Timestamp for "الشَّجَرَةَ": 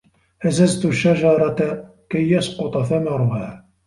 0.85-1.89